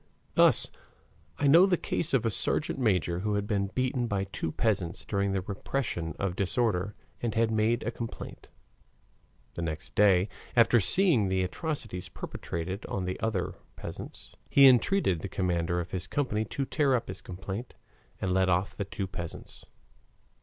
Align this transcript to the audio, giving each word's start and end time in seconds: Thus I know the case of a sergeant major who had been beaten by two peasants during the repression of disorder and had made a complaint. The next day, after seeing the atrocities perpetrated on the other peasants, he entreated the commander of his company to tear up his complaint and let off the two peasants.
Thus 0.33 0.71
I 1.37 1.45
know 1.45 1.67
the 1.67 1.77
case 1.77 2.11
of 2.15 2.25
a 2.25 2.31
sergeant 2.31 2.79
major 2.79 3.19
who 3.19 3.35
had 3.35 3.45
been 3.45 3.67
beaten 3.67 4.07
by 4.07 4.23
two 4.23 4.51
peasants 4.51 5.05
during 5.05 5.31
the 5.31 5.41
repression 5.41 6.15
of 6.17 6.35
disorder 6.35 6.95
and 7.21 7.35
had 7.35 7.51
made 7.51 7.83
a 7.83 7.91
complaint. 7.91 8.47
The 9.53 9.61
next 9.61 9.93
day, 9.93 10.27
after 10.55 10.79
seeing 10.79 11.27
the 11.29 11.43
atrocities 11.43 12.09
perpetrated 12.09 12.83
on 12.87 13.05
the 13.05 13.19
other 13.19 13.53
peasants, 13.75 14.33
he 14.49 14.65
entreated 14.65 15.19
the 15.19 15.29
commander 15.29 15.79
of 15.79 15.91
his 15.91 16.07
company 16.07 16.45
to 16.45 16.65
tear 16.65 16.95
up 16.95 17.07
his 17.07 17.21
complaint 17.21 17.75
and 18.19 18.31
let 18.31 18.49
off 18.49 18.75
the 18.75 18.85
two 18.85 19.05
peasants. 19.05 19.67